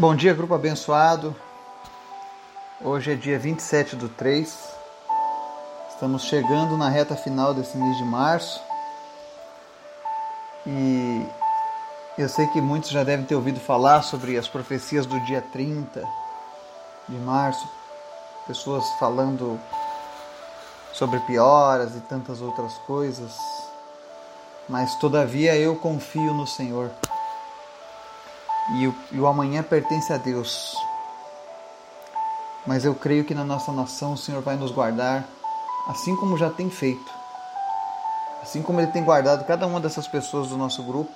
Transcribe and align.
Bom 0.00 0.14
dia, 0.14 0.32
grupo 0.32 0.54
abençoado. 0.54 1.34
Hoje 2.80 3.14
é 3.14 3.14
dia 3.16 3.36
27 3.36 3.96
do 3.96 4.08
3. 4.08 4.56
Estamos 5.88 6.22
chegando 6.22 6.76
na 6.76 6.88
reta 6.88 7.16
final 7.16 7.52
desse 7.52 7.76
mês 7.76 7.96
de 7.96 8.04
março. 8.04 8.62
E 10.64 11.26
eu 12.16 12.28
sei 12.28 12.46
que 12.46 12.60
muitos 12.60 12.90
já 12.90 13.02
devem 13.02 13.26
ter 13.26 13.34
ouvido 13.34 13.58
falar 13.58 14.02
sobre 14.02 14.38
as 14.38 14.46
profecias 14.46 15.04
do 15.04 15.18
dia 15.24 15.42
30 15.42 16.00
de 17.08 17.16
março. 17.16 17.68
Pessoas 18.46 18.88
falando 19.00 19.58
sobre 20.92 21.18
pioras 21.26 21.96
e 21.96 22.00
tantas 22.02 22.40
outras 22.40 22.74
coisas. 22.86 23.36
Mas 24.68 24.94
todavia 24.94 25.56
eu 25.56 25.74
confio 25.74 26.32
no 26.34 26.46
Senhor 26.46 26.88
e 28.74 28.86
o, 28.86 28.94
e 29.12 29.18
o 29.18 29.26
amanhã 29.26 29.62
pertence 29.62 30.12
a 30.12 30.16
Deus. 30.16 30.76
Mas 32.66 32.84
eu 32.84 32.94
creio 32.94 33.24
que 33.24 33.34
na 33.34 33.44
nossa 33.44 33.72
nação 33.72 34.12
o 34.12 34.18
Senhor 34.18 34.42
vai 34.42 34.56
nos 34.56 34.70
guardar, 34.70 35.24
assim 35.88 36.14
como 36.16 36.36
já 36.36 36.50
tem 36.50 36.68
feito. 36.68 37.10
Assim 38.42 38.62
como 38.62 38.80
Ele 38.80 38.90
tem 38.90 39.02
guardado 39.02 39.46
cada 39.46 39.66
uma 39.66 39.80
dessas 39.80 40.06
pessoas 40.06 40.48
do 40.48 40.56
nosso 40.56 40.82
grupo, 40.82 41.12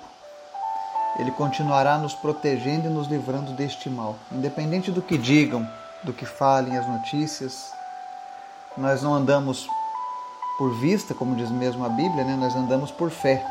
Ele 1.19 1.31
continuará 1.31 1.97
nos 1.97 2.13
protegendo 2.13 2.87
e 2.87 2.91
nos 2.91 3.07
livrando 3.07 3.51
deste 3.53 3.89
mal. 3.89 4.15
Independente 4.31 4.91
do 4.91 5.01
que 5.01 5.17
digam, 5.17 5.67
do 6.03 6.11
que 6.11 6.25
falem 6.25 6.77
as 6.77 6.87
notícias, 6.87 7.71
nós 8.75 9.03
não 9.03 9.13
andamos 9.13 9.67
por 10.57 10.73
vista, 10.79 11.13
como 11.13 11.35
diz 11.35 11.49
mesmo 11.51 11.85
a 11.85 11.89
Bíblia, 11.89 12.23
né? 12.23 12.35
nós 12.35 12.55
andamos 12.55 12.91
por 12.91 13.11
fé. 13.11 13.45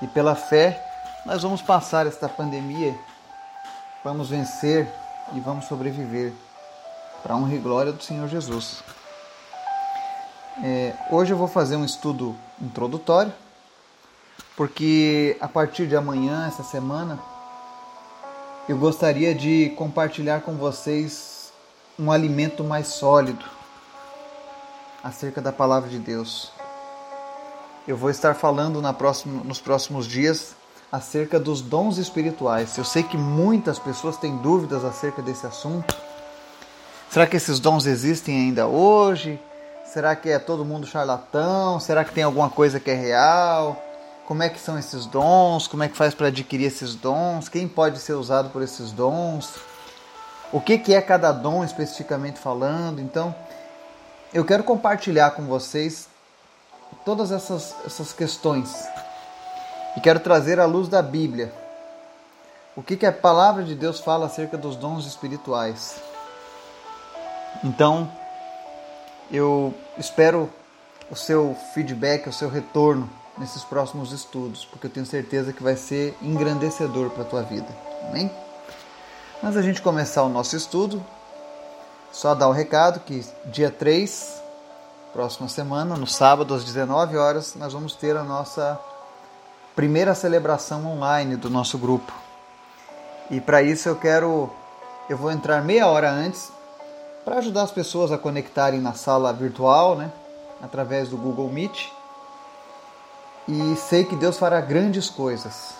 E 0.00 0.06
pela 0.06 0.34
fé 0.34 0.82
nós 1.24 1.42
vamos 1.42 1.62
passar 1.62 2.06
esta 2.06 2.28
pandemia 2.28 2.94
vamos 4.04 4.28
vencer 4.28 4.86
e 5.32 5.40
vamos 5.40 5.64
sobreviver 5.64 6.30
para 7.22 7.32
a 7.32 7.36
honra 7.38 7.54
e 7.54 7.58
glória 7.58 7.90
do 7.90 8.02
Senhor 8.02 8.28
Jesus. 8.28 8.84
É, 10.62 10.94
hoje 11.10 11.32
eu 11.32 11.38
vou 11.38 11.48
fazer 11.48 11.76
um 11.76 11.84
estudo 11.86 12.36
introdutório, 12.60 13.32
porque 14.54 15.38
a 15.40 15.48
partir 15.48 15.86
de 15.86 15.96
amanhã, 15.96 16.46
essa 16.46 16.62
semana, 16.62 17.18
eu 18.68 18.76
gostaria 18.76 19.34
de 19.34 19.70
compartilhar 19.70 20.42
com 20.42 20.54
vocês 20.56 21.50
um 21.98 22.12
alimento 22.12 22.62
mais 22.62 22.88
sólido 22.88 23.44
acerca 25.02 25.40
da 25.40 25.50
palavra 25.50 25.88
de 25.88 25.98
Deus. 25.98 26.52
Eu 27.88 27.96
vou 27.96 28.10
estar 28.10 28.34
falando 28.34 28.82
próxima, 28.92 29.42
nos 29.42 29.60
próximos 29.60 30.06
dias 30.06 30.54
acerca 30.90 31.40
dos 31.40 31.60
dons 31.60 31.98
espirituais. 31.98 32.76
Eu 32.76 32.84
sei 32.84 33.02
que 33.02 33.16
muitas 33.16 33.78
pessoas 33.78 34.16
têm 34.16 34.36
dúvidas 34.38 34.84
acerca 34.84 35.20
desse 35.20 35.46
assunto. 35.46 35.94
Será 37.10 37.26
que 37.26 37.36
esses 37.36 37.60
dons 37.60 37.86
existem 37.86 38.36
ainda 38.36 38.66
hoje? 38.66 39.40
Será 39.84 40.16
que 40.16 40.28
é 40.28 40.38
todo 40.38 40.64
mundo 40.64 40.86
charlatão? 40.86 41.78
Será 41.78 42.04
que 42.04 42.12
tem 42.12 42.24
alguma 42.24 42.50
coisa 42.50 42.80
que 42.80 42.90
é 42.90 42.94
real? 42.94 43.80
Como 44.26 44.42
é 44.42 44.48
que 44.48 44.58
são 44.58 44.78
esses 44.78 45.06
dons? 45.06 45.68
Como 45.68 45.82
é 45.82 45.88
que 45.88 45.96
faz 45.96 46.14
para 46.14 46.28
adquirir 46.28 46.66
esses 46.66 46.94
dons? 46.94 47.48
Quem 47.48 47.68
pode 47.68 47.98
ser 47.98 48.14
usado 48.14 48.50
por 48.50 48.62
esses 48.62 48.90
dons? 48.90 49.54
O 50.50 50.60
que, 50.60 50.78
que 50.78 50.94
é 50.94 51.00
cada 51.02 51.30
dom 51.30 51.62
especificamente 51.62 52.38
falando? 52.38 53.00
Então, 53.00 53.34
eu 54.32 54.44
quero 54.44 54.64
compartilhar 54.64 55.32
com 55.32 55.44
vocês 55.44 56.08
todas 57.04 57.30
essas, 57.30 57.74
essas 57.84 58.12
questões 58.12 58.86
e 59.96 60.00
quero 60.00 60.20
trazer 60.20 60.58
à 60.58 60.66
luz 60.66 60.88
da 60.88 61.02
Bíblia 61.02 61.52
o 62.76 62.82
que, 62.82 62.96
que 62.96 63.06
a 63.06 63.12
palavra 63.12 63.62
de 63.62 63.74
Deus 63.74 64.00
fala 64.00 64.26
acerca 64.26 64.58
dos 64.58 64.76
dons 64.76 65.06
espirituais. 65.06 65.96
Então, 67.62 68.10
eu 69.30 69.72
espero 69.96 70.50
o 71.10 71.14
seu 71.14 71.56
feedback, 71.72 72.28
o 72.28 72.32
seu 72.32 72.48
retorno 72.48 73.08
nesses 73.38 73.62
próximos 73.64 74.12
estudos, 74.12 74.64
porque 74.64 74.86
eu 74.86 74.90
tenho 74.90 75.06
certeza 75.06 75.52
que 75.52 75.62
vai 75.62 75.76
ser 75.76 76.16
engrandecedor 76.20 77.10
para 77.10 77.22
a 77.22 77.26
tua 77.26 77.42
vida. 77.42 77.66
Amém? 78.08 78.30
Antes 79.42 79.56
da 79.56 79.62
gente 79.62 79.82
começar 79.82 80.22
o 80.22 80.28
nosso 80.28 80.56
estudo, 80.56 81.04
só 82.12 82.34
dar 82.34 82.48
o 82.48 82.52
recado 82.52 83.00
que 83.00 83.24
dia 83.46 83.70
3, 83.70 84.42
próxima 85.12 85.48
semana, 85.48 85.96
no 85.96 86.06
sábado 86.06 86.54
às 86.54 86.64
19 86.64 87.16
horas, 87.16 87.54
nós 87.54 87.72
vamos 87.72 87.94
ter 87.94 88.16
a 88.16 88.24
nossa 88.24 88.78
primeira 89.74 90.14
celebração 90.14 90.86
online 90.86 91.36
do 91.36 91.50
nosso 91.50 91.76
grupo. 91.78 92.12
E 93.30 93.40
para 93.40 93.62
isso 93.62 93.88
eu 93.88 93.96
quero 93.96 94.50
eu 95.08 95.16
vou 95.16 95.30
entrar 95.30 95.62
meia 95.62 95.86
hora 95.88 96.10
antes 96.10 96.50
para 97.24 97.38
ajudar 97.38 97.62
as 97.62 97.70
pessoas 97.70 98.12
a 98.12 98.18
conectarem 98.18 98.80
na 98.80 98.92
sala 98.92 99.32
virtual, 99.32 99.96
né, 99.96 100.10
através 100.62 101.08
do 101.08 101.16
Google 101.16 101.48
Meet. 101.48 101.90
E 103.48 103.76
sei 103.76 104.04
que 104.04 104.16
Deus 104.16 104.38
fará 104.38 104.60
grandes 104.60 105.10
coisas. 105.10 105.74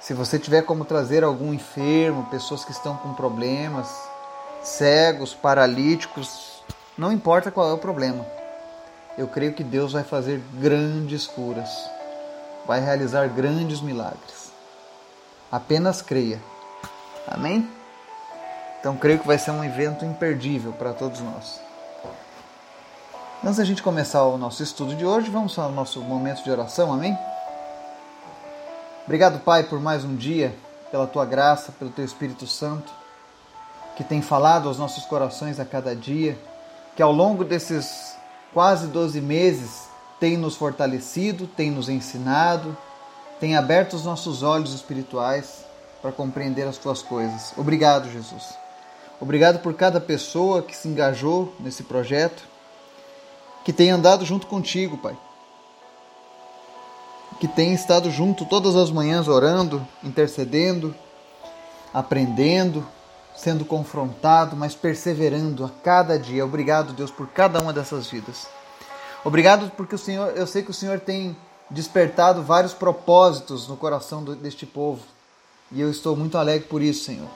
Se 0.00 0.14
você 0.14 0.38
tiver 0.38 0.62
como 0.62 0.84
trazer 0.84 1.24
algum 1.24 1.52
enfermo, 1.52 2.26
pessoas 2.30 2.64
que 2.64 2.72
estão 2.72 2.96
com 2.96 3.14
problemas, 3.14 3.88
cegos, 4.62 5.34
paralíticos, 5.34 6.62
não 6.96 7.12
importa 7.12 7.50
qual 7.50 7.70
é 7.70 7.72
o 7.72 7.78
problema. 7.78 8.24
Eu 9.18 9.26
creio 9.26 9.52
que 9.52 9.64
Deus 9.64 9.92
vai 9.92 10.04
fazer 10.04 10.40
grandes 10.54 11.26
curas 11.26 11.99
vai 12.70 12.78
realizar 12.78 13.26
grandes 13.26 13.80
milagres. 13.80 14.52
Apenas 15.50 16.00
creia. 16.00 16.40
Amém? 17.26 17.68
Então 18.78 18.96
creio 18.96 19.18
que 19.18 19.26
vai 19.26 19.38
ser 19.38 19.50
um 19.50 19.64
evento 19.64 20.04
imperdível 20.04 20.72
para 20.74 20.92
todos 20.92 21.18
nós. 21.18 21.60
Antes 23.42 23.56
da 23.56 23.64
gente 23.64 23.82
começar 23.82 24.22
o 24.22 24.38
nosso 24.38 24.62
estudo 24.62 24.94
de 24.94 25.04
hoje, 25.04 25.28
vamos 25.30 25.58
ao 25.58 25.72
nosso 25.72 26.00
momento 26.00 26.44
de 26.44 26.50
oração, 26.52 26.92
amém? 26.92 27.18
Obrigado, 29.04 29.40
Pai, 29.40 29.64
por 29.64 29.80
mais 29.80 30.04
um 30.04 30.14
dia, 30.14 30.54
pela 30.92 31.08
tua 31.08 31.26
graça, 31.26 31.72
pelo 31.72 31.90
teu 31.90 32.04
Espírito 32.04 32.46
Santo, 32.46 32.92
que 33.96 34.04
tem 34.04 34.22
falado 34.22 34.68
aos 34.68 34.78
nossos 34.78 35.04
corações 35.06 35.58
a 35.58 35.64
cada 35.64 35.96
dia, 35.96 36.38
que 36.94 37.02
ao 37.02 37.10
longo 37.10 37.42
desses 37.42 38.14
quase 38.54 38.86
12 38.86 39.20
meses 39.20 39.89
tem 40.20 40.36
nos 40.36 40.54
fortalecido, 40.54 41.46
tem 41.46 41.70
nos 41.70 41.88
ensinado, 41.88 42.76
tem 43.40 43.56
aberto 43.56 43.94
os 43.94 44.04
nossos 44.04 44.42
olhos 44.42 44.74
espirituais 44.74 45.64
para 46.02 46.12
compreender 46.12 46.68
as 46.68 46.76
tuas 46.76 47.00
coisas. 47.02 47.54
Obrigado, 47.56 48.10
Jesus. 48.12 48.54
Obrigado 49.18 49.60
por 49.60 49.74
cada 49.74 50.00
pessoa 50.00 50.62
que 50.62 50.76
se 50.76 50.86
engajou 50.88 51.54
nesse 51.58 51.82
projeto, 51.82 52.42
que 53.64 53.72
tem 53.72 53.90
andado 53.90 54.24
junto 54.24 54.46
contigo, 54.46 54.98
Pai. 54.98 55.16
Que 57.38 57.48
tem 57.48 57.72
estado 57.72 58.10
junto 58.10 58.44
todas 58.44 58.76
as 58.76 58.90
manhãs 58.90 59.26
orando, 59.26 59.86
intercedendo, 60.04 60.94
aprendendo, 61.92 62.86
sendo 63.34 63.64
confrontado, 63.64 64.54
mas 64.54 64.74
perseverando 64.74 65.64
a 65.64 65.70
cada 65.82 66.18
dia. 66.18 66.44
Obrigado, 66.44 66.92
Deus, 66.92 67.10
por 67.10 67.28
cada 67.28 67.60
uma 67.60 67.72
dessas 67.72 68.06
vidas. 68.08 68.46
Obrigado 69.24 69.70
porque 69.76 69.94
o 69.94 69.98
Senhor, 69.98 70.36
eu 70.36 70.46
sei 70.46 70.62
que 70.62 70.70
o 70.70 70.74
Senhor 70.74 70.98
tem 71.00 71.36
despertado 71.70 72.42
vários 72.42 72.72
propósitos 72.72 73.68
no 73.68 73.76
coração 73.76 74.24
deste 74.24 74.66
povo. 74.66 75.02
E 75.70 75.80
eu 75.80 75.90
estou 75.90 76.16
muito 76.16 76.36
alegre 76.36 76.66
por 76.66 76.82
isso, 76.82 77.04
Senhor. 77.04 77.28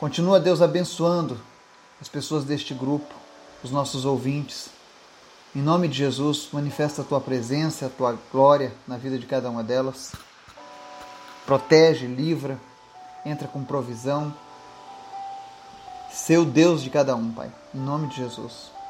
Continua, 0.00 0.40
Deus, 0.40 0.62
abençoando 0.62 1.38
as 2.00 2.08
pessoas 2.08 2.44
deste 2.44 2.74
grupo, 2.74 3.14
os 3.62 3.70
nossos 3.70 4.04
ouvintes. 4.04 4.70
Em 5.54 5.60
nome 5.60 5.86
de 5.86 5.98
Jesus, 5.98 6.48
manifesta 6.52 7.02
a 7.02 7.04
tua 7.04 7.20
presença, 7.20 7.86
a 7.86 7.90
tua 7.90 8.18
glória 8.32 8.72
na 8.88 8.96
vida 8.96 9.18
de 9.18 9.26
cada 9.26 9.50
uma 9.50 9.62
delas. 9.62 10.12
Protege, 11.44 12.06
livra, 12.06 12.58
entra 13.26 13.46
com 13.46 13.62
provisão. 13.62 14.34
Seu 16.10 16.44
Deus 16.44 16.82
de 16.82 16.88
cada 16.88 17.14
um, 17.14 17.30
Pai. 17.32 17.52
Em 17.74 17.78
nome 17.78 18.08
de 18.08 18.16
Jesus. 18.16 18.81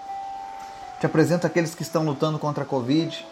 Te 1.02 1.06
apresento 1.06 1.44
aqueles 1.48 1.74
que 1.74 1.82
estão 1.82 2.04
lutando 2.04 2.38
contra 2.38 2.62
a 2.62 2.64
Covid. 2.64 3.26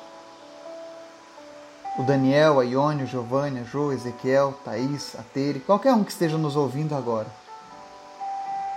O 1.97 2.03
Daniel, 2.03 2.59
a 2.59 2.65
Ione, 2.65 3.05
o 3.05 3.07
Giovanni, 3.07 3.61
a 3.61 3.63
Jo, 3.63 3.93
Ezequiel, 3.93 4.59
Thaís, 4.65 5.15
a 5.17 5.23
Tere, 5.23 5.61
qualquer 5.61 5.95
um 5.95 6.03
que 6.03 6.11
esteja 6.11 6.37
nos 6.37 6.57
ouvindo 6.57 6.97
agora. 6.97 7.29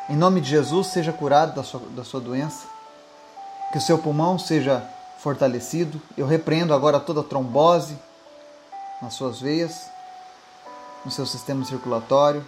Em 0.07 0.15
nome 0.15 0.39
de 0.41 0.47
Jesus, 0.51 0.89
seja 0.89 1.11
curado 1.11 1.55
da 1.55 1.63
sua, 1.63 1.79
da 1.89 2.03
sua 2.03 2.19
doença. 2.19 2.67
Que 3.71 3.79
o 3.79 3.81
seu 3.81 3.97
pulmão 3.97 4.37
seja 4.37 4.87
fortalecido. 5.17 5.99
Eu 6.15 6.27
repreendo 6.27 6.71
agora 6.71 6.99
toda 6.99 7.23
trombose 7.23 7.97
nas 9.01 9.15
suas 9.15 9.41
veias, 9.41 9.89
no 11.03 11.09
seu 11.09 11.25
sistema 11.25 11.65
circulatório. 11.65 12.47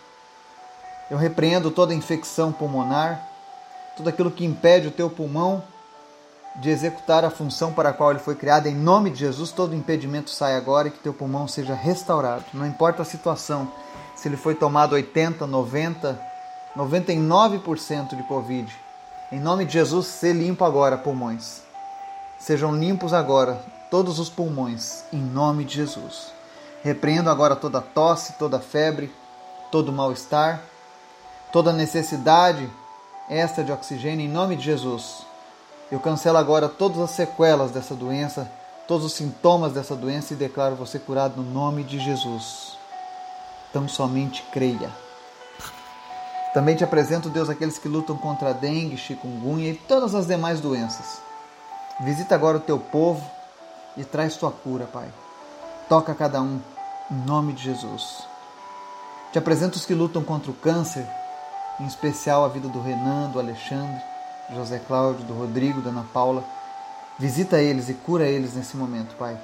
Eu 1.09 1.17
repreendo 1.17 1.71
toda 1.71 1.91
infecção 1.91 2.51
pulmonar, 2.51 3.27
tudo 3.97 4.09
aquilo 4.09 4.29
que 4.29 4.45
impede 4.45 4.89
o 4.89 4.91
teu 4.91 5.09
pulmão 5.09 5.63
de 6.57 6.69
executar 6.69 7.25
a 7.25 7.29
função 7.29 7.73
para 7.73 7.89
a 7.89 7.93
qual 7.93 8.11
ele 8.11 8.19
foi 8.19 8.35
criado. 8.35 8.67
Em 8.67 8.75
nome 8.75 9.09
de 9.09 9.19
Jesus, 9.19 9.51
todo 9.51 9.75
impedimento 9.75 10.29
sai 10.29 10.55
agora 10.55 10.87
e 10.87 10.91
que 10.91 10.99
teu 10.99 11.13
pulmão 11.13 11.47
seja 11.47 11.73
restaurado. 11.73 12.45
Não 12.53 12.65
importa 12.65 13.01
a 13.01 13.05
situação 13.05 13.71
se 14.15 14.27
ele 14.27 14.37
foi 14.37 14.55
tomado 14.55 14.93
80, 14.93 15.45
90, 15.45 16.19
99% 16.75 18.15
de 18.15 18.23
Covid. 18.23 18.73
Em 19.31 19.39
nome 19.39 19.65
de 19.65 19.73
Jesus, 19.73 20.07
ser 20.07 20.33
limpo 20.33 20.63
agora, 20.63 20.97
pulmões. 20.97 21.61
Sejam 22.39 22.75
limpos 22.75 23.13
agora 23.13 23.59
todos 23.89 24.19
os 24.19 24.29
pulmões, 24.29 25.03
em 25.11 25.21
nome 25.21 25.65
de 25.65 25.75
Jesus. 25.75 26.31
Repreendo 26.83 27.29
agora 27.29 27.55
toda 27.55 27.81
tosse, 27.81 28.33
toda 28.33 28.59
febre, 28.59 29.13
todo 29.71 29.91
mal-estar, 29.91 30.61
toda 31.51 31.73
necessidade 31.73 32.69
extra 33.29 33.63
de 33.63 33.71
oxigênio, 33.71 34.25
em 34.25 34.29
nome 34.29 34.55
de 34.55 34.63
Jesus. 34.63 35.25
Eu 35.91 35.99
cancelo 35.99 36.37
agora 36.37 36.67
todas 36.67 36.99
as 36.99 37.11
sequelas 37.11 37.69
dessa 37.69 37.93
doença, 37.93 38.49
todos 38.87 39.05
os 39.05 39.13
sintomas 39.13 39.71
dessa 39.71 39.95
doença 39.95 40.33
e 40.33 40.37
declaro 40.37 40.75
você 40.75 40.97
curado 40.97 41.39
no 41.39 41.51
nome 41.51 41.83
de 41.83 41.99
Jesus. 41.99 42.75
Então 43.69 43.87
somente 43.87 44.43
creia. 44.51 44.89
Também 46.55 46.75
te 46.75 46.83
apresento, 46.83 47.29
Deus, 47.29 47.49
aqueles 47.49 47.77
que 47.77 47.87
lutam 47.87 48.17
contra 48.17 48.49
a 48.49 48.53
dengue, 48.53 48.97
chikungunya 48.97 49.71
e 49.71 49.75
todas 49.75 50.15
as 50.15 50.25
demais 50.25 50.59
doenças. 50.59 51.21
Visita 51.99 52.33
agora 52.33 52.57
o 52.57 52.61
teu 52.61 52.79
povo 52.79 53.23
e 53.95 54.03
traz 54.03 54.35
tua 54.37 54.51
cura, 54.51 54.85
Pai. 54.85 55.07
Toca 55.87 56.15
cada 56.15 56.41
um, 56.41 56.59
em 57.11 57.15
nome 57.27 57.53
de 57.53 57.63
Jesus. 57.63 58.23
Te 59.31 59.37
apresento 59.37 59.77
os 59.77 59.85
que 59.85 59.93
lutam 59.93 60.23
contra 60.23 60.49
o 60.49 60.55
câncer, 60.55 61.05
em 61.79 61.85
especial 61.85 62.43
a 62.43 62.47
vida 62.47 62.69
do 62.69 62.81
Renan, 62.81 63.29
do 63.29 63.39
Alexandre 63.39 64.14
José 64.53 64.79
Cláudio, 64.79 65.25
do 65.25 65.33
Rodrigo, 65.33 65.81
da 65.81 65.89
Ana 65.89 66.05
Paula. 66.13 66.43
Visita 67.17 67.59
eles 67.59 67.89
e 67.89 67.93
cura 67.93 68.25
eles 68.25 68.53
nesse 68.53 68.75
momento, 68.75 69.15
Pai. 69.15 69.37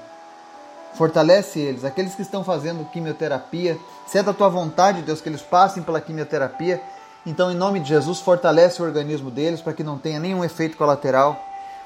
Fortalece 0.93 1.59
eles, 1.59 1.85
aqueles 1.85 2.13
que 2.13 2.21
estão 2.21 2.43
fazendo 2.43 2.89
quimioterapia. 2.91 3.77
Se 4.05 4.17
é 4.17 4.23
da 4.23 4.33
tua 4.33 4.49
vontade, 4.49 5.01
Deus, 5.01 5.21
que 5.21 5.29
eles 5.29 5.41
passem 5.41 5.81
pela 5.81 6.01
quimioterapia. 6.01 6.81
Então, 7.25 7.51
em 7.51 7.55
nome 7.55 7.79
de 7.79 7.89
Jesus, 7.89 8.19
fortalece 8.19 8.81
o 8.81 8.85
organismo 8.85 9.31
deles 9.31 9.61
para 9.61 9.73
que 9.73 9.83
não 9.83 9.97
tenha 9.97 10.19
nenhum 10.19 10.43
efeito 10.43 10.75
colateral, 10.75 11.39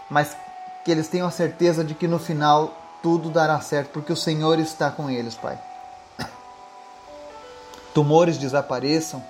mas 0.09 0.35
que 0.83 0.91
eles 0.91 1.07
tenham 1.07 1.27
a 1.27 1.31
certeza 1.31 1.83
de 1.83 1.93
que 1.93 2.07
no 2.07 2.17
final 2.17 2.73
tudo 3.03 3.29
dará 3.29 3.59
certo, 3.59 3.89
porque 3.91 4.11
o 4.11 4.17
Senhor 4.17 4.57
está 4.59 4.89
com 4.89 5.09
eles, 5.09 5.35
Pai. 5.35 5.59
Tumores 7.93 8.37
desapareçam, 8.37 9.23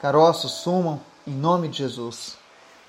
caroços 0.00 0.52
sumam, 0.52 1.00
em 1.26 1.32
nome 1.32 1.68
de 1.68 1.78
Jesus. 1.78 2.39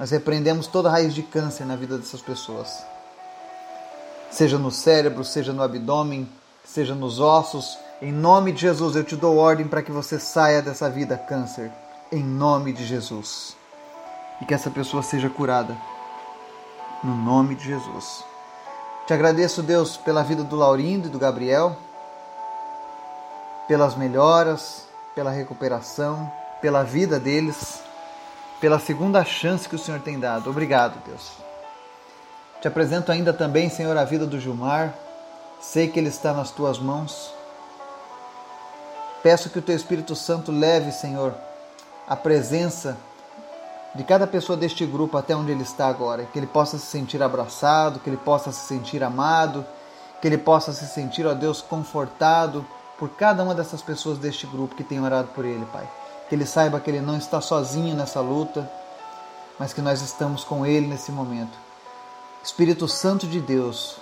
Nós 0.02 0.10
repreendemos 0.10 0.66
toda 0.66 0.90
raiz 0.90 1.14
de 1.14 1.22
câncer 1.22 1.64
na 1.64 1.76
vida 1.76 1.96
dessas 1.96 2.24
pessoas. 2.24 2.84
Seja 4.32 4.58
no 4.58 4.72
cérebro, 4.72 5.24
seja 5.24 5.54
no 5.54 5.62
abdômen, 5.62 6.28
seja 6.66 6.96
nos 6.96 7.20
ossos. 7.20 7.78
Em 8.02 8.12
nome 8.12 8.52
de 8.52 8.62
Jesus, 8.62 8.96
eu 8.96 9.04
te 9.04 9.16
dou 9.16 9.38
ordem 9.38 9.68
para 9.68 9.84
que 9.84 9.92
você 9.92 10.20
saia 10.20 10.60
dessa 10.60 10.90
vida 10.90 11.20
câncer. 11.20 11.72
Em 12.12 12.24
nome 12.24 12.74
de 12.74 12.84
Jesus. 12.84 13.56
E 14.42 14.46
que 14.46 14.56
essa 14.56 14.72
pessoa 14.72 15.04
seja 15.04 15.30
curada. 15.30 15.78
No 17.04 17.16
nome 17.16 17.54
de 17.54 17.66
Jesus. 17.66 18.24
Te 19.06 19.14
agradeço, 19.14 19.62
Deus, 19.62 19.98
pela 19.98 20.24
vida 20.24 20.44
do 20.44 20.56
Laurindo 20.56 21.10
e 21.10 21.12
do 21.12 21.20
Gabriel, 21.20 21.78
pelas 23.68 23.96
melhoras, 23.96 24.88
pela 25.14 25.30
recuperação, 25.30 26.28
pela 26.60 26.82
vida 26.82 27.20
deles 27.20 27.84
pela 28.62 28.78
segunda 28.78 29.26
chance 29.26 29.68
que 29.68 29.76
o 29.76 29.80
Senhor 29.80 30.00
tem 30.02 30.20
dado. 30.20 30.48
Obrigado, 30.48 31.04
Deus. 31.04 31.32
Te 32.62 32.68
apresento 32.68 33.12
ainda 33.12 33.34
também, 33.34 33.70
Senhor, 33.70 33.98
a 33.98 34.06
vida 34.06 34.28
do 34.28 34.40
Gilmar. 34.40 34.94
Sei 35.60 35.88
que 35.88 36.00
ele 36.00 36.10
está 36.10 36.32
nas 36.32 36.52
tuas 36.52 36.78
mãos. 36.78 37.34
Peço 39.24 39.50
que 39.50 39.58
o 39.58 39.62
teu 39.62 39.76
Espírito 39.76 40.16
Santo 40.16 40.52
leve, 40.52 40.92
Senhor, 40.92 41.34
a 42.08 42.16
presença 42.16 42.96
de 43.96 44.04
cada 44.04 44.28
pessoa 44.28 44.56
deste 44.56 44.86
grupo 44.86 45.18
até 45.18 45.36
onde 45.36 45.52
ele 45.52 45.64
está 45.64 45.88
agora, 45.88 46.26
que 46.26 46.38
ele 46.40 46.48
possa 46.48 46.78
se 46.78 46.86
sentir 46.86 47.22
abraçado, 47.22 48.00
que 48.00 48.10
ele 48.10 48.18
possa 48.18 48.52
se 48.52 48.68
sentir 48.68 49.04
amado, 49.04 49.66
que 50.22 50.28
ele 50.28 50.38
possa 50.38 50.72
se 50.72 50.88
sentir, 50.88 51.26
ó 51.26 51.34
Deus, 51.34 51.62
confortado 51.62 52.66
por 52.98 53.10
cada 53.10 53.44
uma 53.44 53.54
dessas 53.54 53.82
pessoas 53.82 54.18
deste 54.18 54.46
grupo 54.48 54.76
que 54.76 54.84
tem 54.84 55.04
orado 55.04 55.30
por 55.30 55.46
ele, 55.46 55.66
Pai 55.66 56.01
que 56.32 56.36
ele 56.36 56.46
saiba 56.46 56.80
que 56.80 56.90
ele 56.90 57.02
não 57.02 57.18
está 57.18 57.42
sozinho 57.42 57.94
nessa 57.94 58.22
luta, 58.22 58.72
mas 59.60 59.74
que 59.74 59.82
nós 59.82 60.02
estamos 60.02 60.46
com 60.46 60.66
ele 60.66 60.88
nesse 60.88 61.12
momento. 61.12 61.60
Espírito 62.42 62.88
Santo 62.88 63.28
de 63.28 63.42
Deus, 63.42 63.98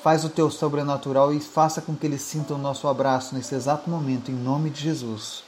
faz 0.00 0.24
o 0.24 0.28
teu 0.28 0.48
sobrenatural 0.48 1.34
e 1.34 1.40
faça 1.40 1.82
com 1.82 1.96
que 1.96 2.06
ele 2.06 2.18
sinta 2.18 2.54
o 2.54 2.58
nosso 2.58 2.86
abraço 2.86 3.34
nesse 3.34 3.52
exato 3.52 3.90
momento, 3.90 4.30
em 4.30 4.34
nome 4.34 4.70
de 4.70 4.80
Jesus, 4.80 5.42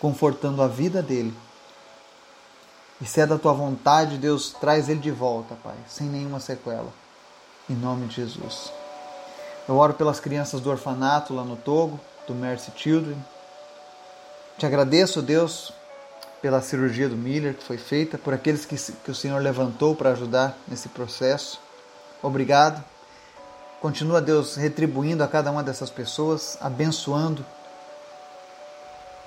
confortando 0.00 0.62
a 0.62 0.66
vida 0.66 1.02
dele. 1.02 1.36
E 2.98 3.04
se 3.04 3.20
é 3.20 3.26
da 3.26 3.36
tua 3.36 3.52
vontade, 3.52 4.16
Deus, 4.16 4.56
traz 4.58 4.88
ele 4.88 5.00
de 5.00 5.10
volta, 5.10 5.56
Pai, 5.62 5.76
sem 5.86 6.06
nenhuma 6.06 6.40
sequela, 6.40 6.90
em 7.68 7.74
nome 7.74 8.06
de 8.06 8.14
Jesus. 8.14 8.72
Eu 9.68 9.76
oro 9.76 9.92
pelas 9.92 10.20
crianças 10.20 10.62
do 10.62 10.70
orfanato 10.70 11.34
lá 11.34 11.44
no 11.44 11.54
Togo, 11.56 12.00
do 12.26 12.34
Mercy 12.34 12.72
Children, 12.74 13.22
te 14.58 14.64
agradeço, 14.64 15.20
Deus, 15.20 15.70
pela 16.40 16.62
cirurgia 16.62 17.08
do 17.08 17.16
Miller 17.16 17.54
que 17.54 17.62
foi 17.62 17.76
feita, 17.76 18.16
por 18.16 18.32
aqueles 18.32 18.64
que, 18.64 18.76
que 18.76 19.10
o 19.10 19.14
Senhor 19.14 19.42
levantou 19.42 19.94
para 19.94 20.12
ajudar 20.12 20.56
nesse 20.66 20.88
processo. 20.88 21.60
Obrigado. 22.22 22.82
Continua, 23.82 24.20
Deus, 24.20 24.56
retribuindo 24.56 25.22
a 25.22 25.28
cada 25.28 25.50
uma 25.50 25.62
dessas 25.62 25.90
pessoas, 25.90 26.56
abençoando, 26.60 27.44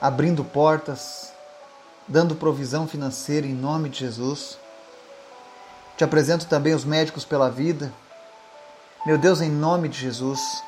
abrindo 0.01 0.43
portas, 0.43 1.31
dando 2.07 2.33
provisão 2.33 2.87
financeira 2.87 3.45
em 3.45 3.53
nome 3.53 3.89
de 3.89 3.99
Jesus. 3.99 4.57
Te 5.95 6.03
apresento 6.03 6.47
também 6.47 6.73
os 6.73 6.83
médicos 6.83 7.23
pela 7.23 7.51
vida. 7.51 7.93
Meu 9.05 9.17
Deus, 9.17 9.41
em 9.41 9.51
nome 9.51 9.89
de 9.89 9.99
Jesus. 9.99 10.63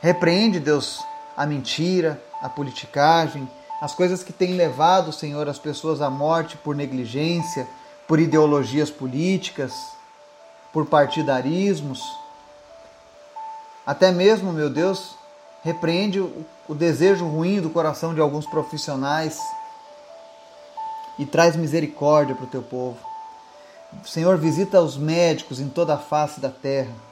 Repreende, 0.00 0.60
Deus, 0.60 1.04
a 1.36 1.44
mentira, 1.44 2.22
a 2.40 2.48
politicagem, 2.48 3.48
as 3.80 3.94
coisas 3.94 4.22
que 4.22 4.32
têm 4.32 4.54
levado, 4.54 5.12
Senhor, 5.12 5.48
as 5.48 5.58
pessoas 5.58 6.00
à 6.00 6.08
morte 6.08 6.56
por 6.56 6.74
negligência, 6.74 7.68
por 8.06 8.18
ideologias 8.18 8.90
políticas, 8.90 9.72
por 10.72 10.86
partidarismos. 10.86 12.00
Até 13.86 14.10
mesmo, 14.10 14.52
meu 14.52 14.70
Deus, 14.70 15.14
repreende 15.62 16.20
o 16.20 16.74
desejo 16.74 17.26
ruim 17.26 17.60
do 17.60 17.70
coração 17.70 18.14
de 18.14 18.20
alguns 18.20 18.46
profissionais 18.46 19.38
e 21.18 21.26
traz 21.26 21.56
misericórdia 21.56 22.34
para 22.34 22.44
o 22.44 22.48
teu 22.48 22.62
povo. 22.62 22.98
Senhor, 24.04 24.36
visita 24.36 24.80
os 24.80 24.96
médicos 24.96 25.60
em 25.60 25.68
toda 25.68 25.94
a 25.94 25.98
face 25.98 26.40
da 26.40 26.50
terra 26.50 27.05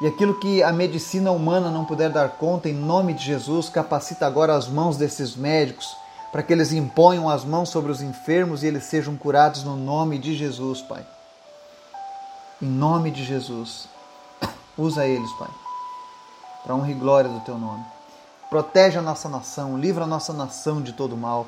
e 0.00 0.06
aquilo 0.06 0.38
que 0.38 0.62
a 0.62 0.72
medicina 0.72 1.30
humana 1.30 1.70
não 1.70 1.84
puder 1.84 2.10
dar 2.10 2.30
conta, 2.30 2.68
em 2.68 2.74
nome 2.74 3.14
de 3.14 3.24
Jesus, 3.24 3.68
capacita 3.68 4.26
agora 4.26 4.54
as 4.54 4.68
mãos 4.68 4.96
desses 4.96 5.34
médicos 5.34 5.96
para 6.36 6.42
que 6.42 6.52
eles 6.52 6.70
imponham 6.70 7.30
as 7.30 7.44
mãos 7.44 7.70
sobre 7.70 7.90
os 7.90 8.02
enfermos 8.02 8.62
e 8.62 8.66
eles 8.66 8.84
sejam 8.84 9.16
curados 9.16 9.64
no 9.64 9.74
nome 9.74 10.18
de 10.18 10.36
Jesus, 10.36 10.82
Pai. 10.82 11.02
Em 12.60 12.66
nome 12.66 13.10
de 13.10 13.24
Jesus. 13.24 13.88
Usa 14.76 15.06
eles, 15.06 15.32
Pai, 15.38 15.48
para 16.62 16.74
honra 16.74 16.90
e 16.90 16.94
glória 16.94 17.30
do 17.30 17.40
Teu 17.40 17.56
nome. 17.56 17.82
Protege 18.50 18.98
a 18.98 19.02
nossa 19.02 19.30
nação, 19.30 19.78
livra 19.78 20.04
a 20.04 20.06
nossa 20.06 20.34
nação 20.34 20.82
de 20.82 20.92
todo 20.92 21.16
mal. 21.16 21.46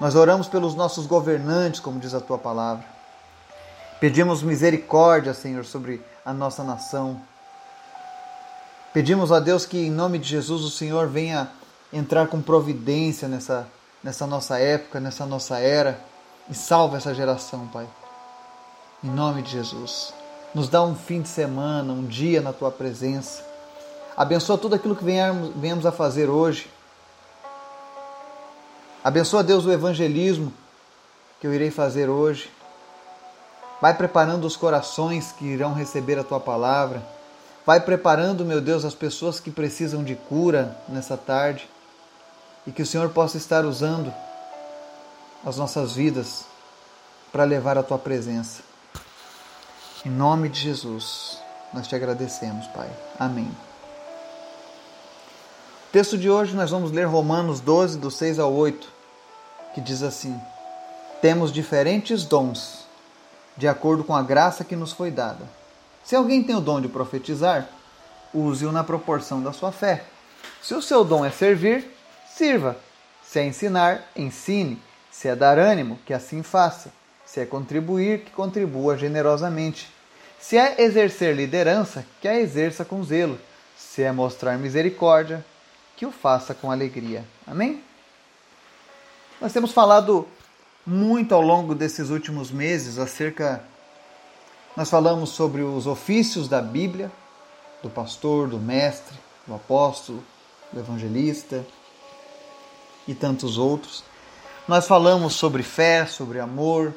Nós 0.00 0.14
oramos 0.14 0.46
pelos 0.46 0.76
nossos 0.76 1.04
governantes, 1.06 1.80
como 1.80 1.98
diz 1.98 2.14
a 2.14 2.20
Tua 2.20 2.38
palavra. 2.38 2.84
Pedimos 3.98 4.44
misericórdia, 4.44 5.34
Senhor, 5.34 5.64
sobre 5.64 6.00
a 6.24 6.32
nossa 6.32 6.62
nação. 6.62 7.20
Pedimos 8.92 9.30
a 9.30 9.38
Deus 9.38 9.66
que, 9.66 9.76
em 9.76 9.90
nome 9.90 10.18
de 10.18 10.26
Jesus, 10.26 10.62
o 10.62 10.70
Senhor 10.70 11.08
venha 11.08 11.50
entrar 11.92 12.26
com 12.26 12.40
providência 12.40 13.28
nessa, 13.28 13.68
nessa 14.02 14.26
nossa 14.26 14.58
época, 14.58 14.98
nessa 14.98 15.26
nossa 15.26 15.58
era 15.58 16.00
e 16.48 16.54
salve 16.54 16.96
essa 16.96 17.14
geração, 17.14 17.66
Pai. 17.66 17.86
Em 19.04 19.10
nome 19.10 19.42
de 19.42 19.50
Jesus. 19.50 20.14
Nos 20.54 20.70
dá 20.70 20.82
um 20.82 20.94
fim 20.94 21.20
de 21.20 21.28
semana, 21.28 21.92
um 21.92 22.06
dia 22.06 22.40
na 22.40 22.50
tua 22.52 22.70
presença. 22.70 23.44
Abençoa 24.16 24.56
tudo 24.56 24.74
aquilo 24.74 24.96
que 24.96 25.04
venhamos, 25.04 25.54
venhamos 25.54 25.84
a 25.84 25.92
fazer 25.92 26.30
hoje. 26.30 26.70
Abençoa, 29.04 29.44
Deus, 29.44 29.66
o 29.66 29.70
evangelismo 29.70 30.52
que 31.38 31.46
eu 31.46 31.52
irei 31.52 31.70
fazer 31.70 32.08
hoje. 32.08 32.50
Vai 33.82 33.94
preparando 33.94 34.46
os 34.46 34.56
corações 34.56 35.30
que 35.32 35.44
irão 35.44 35.74
receber 35.74 36.18
a 36.18 36.24
tua 36.24 36.40
palavra 36.40 37.17
Vai 37.68 37.80
preparando, 37.80 38.46
meu 38.46 38.62
Deus, 38.62 38.82
as 38.82 38.94
pessoas 38.94 39.40
que 39.40 39.50
precisam 39.50 40.02
de 40.02 40.14
cura 40.14 40.74
nessa 40.88 41.18
tarde 41.18 41.68
e 42.66 42.72
que 42.72 42.80
o 42.80 42.86
Senhor 42.86 43.10
possa 43.10 43.36
estar 43.36 43.66
usando 43.66 44.10
as 45.44 45.58
nossas 45.58 45.92
vidas 45.92 46.46
para 47.30 47.44
levar 47.44 47.76
a 47.76 47.82
tua 47.82 47.98
presença. 47.98 48.62
Em 50.02 50.08
nome 50.08 50.48
de 50.48 50.58
Jesus, 50.58 51.42
nós 51.74 51.86
te 51.86 51.94
agradecemos, 51.94 52.66
Pai. 52.68 52.88
Amém. 53.18 53.54
Texto 55.92 56.16
de 56.16 56.30
hoje 56.30 56.56
nós 56.56 56.70
vamos 56.70 56.90
ler 56.90 57.04
Romanos 57.04 57.60
12, 57.60 57.98
do 57.98 58.10
6 58.10 58.38
ao 58.38 58.50
8, 58.50 58.90
que 59.74 59.82
diz 59.82 60.02
assim: 60.02 60.40
Temos 61.20 61.52
diferentes 61.52 62.24
dons, 62.24 62.86
de 63.58 63.68
acordo 63.68 64.04
com 64.04 64.16
a 64.16 64.22
graça 64.22 64.64
que 64.64 64.74
nos 64.74 64.90
foi 64.90 65.10
dada. 65.10 65.57
Se 66.08 66.16
alguém 66.16 66.42
tem 66.42 66.56
o 66.56 66.60
dom 66.62 66.80
de 66.80 66.88
profetizar, 66.88 67.68
use-o 68.32 68.72
na 68.72 68.82
proporção 68.82 69.42
da 69.42 69.52
sua 69.52 69.70
fé. 69.70 70.04
Se 70.62 70.72
o 70.72 70.80
seu 70.80 71.04
dom 71.04 71.22
é 71.22 71.30
servir, 71.30 71.86
sirva. 72.34 72.78
Se 73.22 73.40
é 73.40 73.44
ensinar, 73.44 74.08
ensine. 74.16 74.80
Se 75.10 75.28
é 75.28 75.36
dar 75.36 75.58
ânimo, 75.58 75.98
que 76.06 76.14
assim 76.14 76.42
faça. 76.42 76.90
Se 77.26 77.40
é 77.40 77.44
contribuir, 77.44 78.20
que 78.20 78.30
contribua 78.30 78.96
generosamente. 78.96 79.92
Se 80.40 80.56
é 80.56 80.80
exercer 80.80 81.36
liderança, 81.36 82.06
que 82.22 82.26
a 82.26 82.40
exerça 82.40 82.86
com 82.86 83.04
zelo. 83.04 83.38
Se 83.76 84.02
é 84.02 84.10
mostrar 84.10 84.56
misericórdia, 84.56 85.44
que 85.94 86.06
o 86.06 86.10
faça 86.10 86.54
com 86.54 86.70
alegria. 86.70 87.22
Amém? 87.46 87.84
Nós 89.42 89.52
temos 89.52 89.72
falado 89.72 90.26
muito 90.86 91.34
ao 91.34 91.42
longo 91.42 91.74
desses 91.74 92.08
últimos 92.08 92.50
meses 92.50 92.98
acerca. 92.98 93.62
Nós 94.78 94.90
falamos 94.90 95.30
sobre 95.30 95.60
os 95.62 95.88
ofícios 95.88 96.46
da 96.46 96.62
Bíblia, 96.62 97.10
do 97.82 97.90
pastor, 97.90 98.46
do 98.46 98.60
mestre, 98.60 99.18
do 99.44 99.52
apóstolo, 99.52 100.22
do 100.72 100.78
evangelista 100.78 101.66
e 103.04 103.12
tantos 103.12 103.58
outros. 103.58 104.04
Nós 104.68 104.86
falamos 104.86 105.34
sobre 105.34 105.64
fé, 105.64 106.06
sobre 106.06 106.38
amor, 106.38 106.94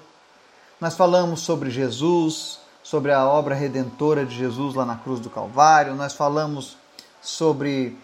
nós 0.80 0.94
falamos 0.94 1.40
sobre 1.40 1.72
Jesus, 1.72 2.60
sobre 2.84 3.12
a 3.12 3.28
obra 3.28 3.56
redentora 3.56 4.28
de 4.28 4.38
Jesus 4.38 4.76
lá 4.76 4.86
na 4.86 4.98
cruz 4.98 5.20
do 5.20 5.32
Calvário, 5.32 5.96
nós 5.96 6.14
falamos 6.14 6.78
sobre 7.20 7.98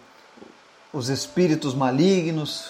os 0.92 1.08
espíritos 1.08 1.72
malignos, 1.72 2.68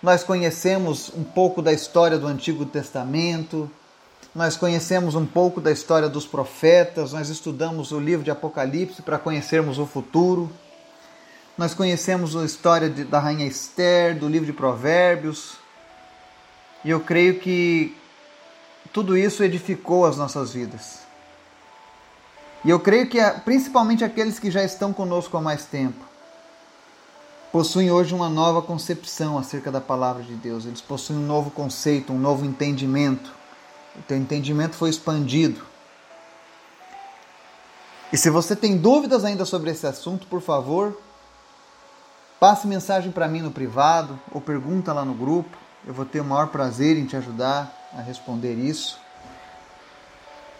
nós 0.00 0.22
conhecemos 0.22 1.10
um 1.12 1.24
pouco 1.24 1.60
da 1.60 1.72
história 1.72 2.16
do 2.16 2.28
Antigo 2.28 2.64
Testamento, 2.64 3.68
nós 4.34 4.56
conhecemos 4.56 5.14
um 5.14 5.24
pouco 5.24 5.60
da 5.60 5.70
história 5.70 6.08
dos 6.08 6.26
profetas, 6.26 7.12
nós 7.12 7.28
estudamos 7.28 7.92
o 7.92 8.00
livro 8.00 8.24
de 8.24 8.30
Apocalipse 8.30 9.00
para 9.00 9.18
conhecermos 9.18 9.78
o 9.78 9.86
futuro, 9.86 10.50
nós 11.56 11.72
conhecemos 11.72 12.34
a 12.34 12.44
história 12.44 12.90
de, 12.90 13.04
da 13.04 13.20
Rainha 13.20 13.46
Esther, 13.46 14.18
do 14.18 14.28
livro 14.28 14.46
de 14.46 14.52
Provérbios, 14.52 15.56
e 16.84 16.90
eu 16.90 17.00
creio 17.00 17.38
que 17.38 17.96
tudo 18.92 19.16
isso 19.16 19.44
edificou 19.44 20.04
as 20.04 20.16
nossas 20.16 20.52
vidas. 20.52 20.98
E 22.64 22.70
eu 22.70 22.80
creio 22.80 23.08
que 23.08 23.18
principalmente 23.44 24.02
aqueles 24.02 24.38
que 24.38 24.50
já 24.50 24.64
estão 24.64 24.92
conosco 24.92 25.36
há 25.36 25.40
mais 25.40 25.64
tempo 25.66 26.04
possuem 27.52 27.90
hoje 27.90 28.12
uma 28.12 28.28
nova 28.28 28.60
concepção 28.60 29.38
acerca 29.38 29.70
da 29.70 29.80
palavra 29.80 30.24
de 30.24 30.34
Deus. 30.34 30.66
Eles 30.66 30.80
possuem 30.80 31.20
um 31.20 31.26
novo 31.26 31.52
conceito, 31.52 32.12
um 32.12 32.18
novo 32.18 32.44
entendimento. 32.44 33.32
O 33.96 34.02
teu 34.02 34.16
entendimento 34.16 34.76
foi 34.76 34.90
expandido. 34.90 35.62
E 38.12 38.16
se 38.16 38.30
você 38.30 38.54
tem 38.54 38.76
dúvidas 38.76 39.24
ainda 39.24 39.44
sobre 39.44 39.70
esse 39.70 39.86
assunto, 39.86 40.26
por 40.26 40.40
favor, 40.40 40.96
passe 42.38 42.66
mensagem 42.66 43.10
para 43.10 43.26
mim 43.26 43.40
no 43.40 43.50
privado 43.50 44.18
ou 44.30 44.40
pergunta 44.40 44.92
lá 44.92 45.04
no 45.04 45.14
grupo. 45.14 45.56
Eu 45.86 45.92
vou 45.92 46.04
ter 46.04 46.20
o 46.20 46.24
maior 46.24 46.48
prazer 46.48 46.96
em 46.96 47.06
te 47.06 47.16
ajudar 47.16 47.72
a 47.92 48.00
responder 48.00 48.54
isso. 48.54 48.98